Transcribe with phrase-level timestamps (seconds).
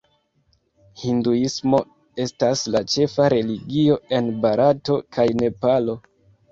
[1.01, 1.81] Hinduismo
[2.25, 6.03] estas la ĉefa religio en Barato kaj Nepalo.